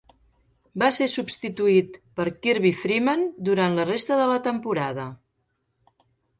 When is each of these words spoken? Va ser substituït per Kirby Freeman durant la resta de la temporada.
Va 0.83 0.87
ser 0.95 1.07
substituït 1.15 1.99
per 2.21 2.25
Kirby 2.47 2.73
Freeman 2.85 3.29
durant 3.51 3.79
la 3.83 3.87
resta 3.93 4.21
de 4.23 4.27
la 4.35 4.41
temporada. 4.51 5.09